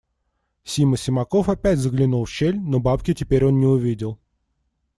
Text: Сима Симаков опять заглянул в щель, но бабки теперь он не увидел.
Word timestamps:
Сима 0.63 0.97
Симаков 0.97 1.47
опять 1.47 1.77
заглянул 1.77 2.25
в 2.25 2.29
щель, 2.31 2.59
но 2.59 2.79
бабки 2.79 3.13
теперь 3.13 3.45
он 3.45 3.59
не 3.59 3.67
увидел. 3.67 4.17